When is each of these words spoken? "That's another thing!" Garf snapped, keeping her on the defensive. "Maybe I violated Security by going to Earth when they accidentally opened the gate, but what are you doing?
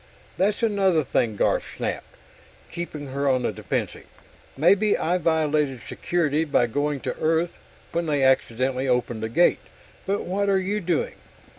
"That's 0.35 0.63
another 0.63 1.03
thing!" 1.03 1.37
Garf 1.37 1.61
snapped, 1.77 2.15
keeping 2.71 3.09
her 3.13 3.29
on 3.29 3.43
the 3.43 3.51
defensive. 3.51 4.07
"Maybe 4.57 4.97
I 4.97 5.19
violated 5.19 5.81
Security 5.87 6.43
by 6.43 6.65
going 6.65 7.01
to 7.01 7.15
Earth 7.21 7.59
when 7.91 8.07
they 8.07 8.23
accidentally 8.23 8.87
opened 8.87 9.21
the 9.21 9.29
gate, 9.29 9.59
but 10.07 10.23
what 10.23 10.49
are 10.49 10.57
you 10.57 10.79
doing? 10.81 11.13